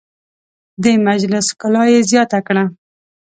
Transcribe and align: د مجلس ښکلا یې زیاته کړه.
د 0.83 0.85
مجلس 1.07 1.45
ښکلا 1.53 1.83
یې 1.93 1.99
زیاته 2.09 2.39
کړه. 2.47 2.63